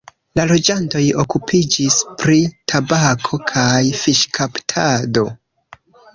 La 0.37 0.43
loĝantoj 0.51 1.01
okupiĝis 1.23 1.97
pri 2.23 2.39
tabako 2.73 3.41
kaj 3.53 3.83
fiŝkaptado. 4.01 5.29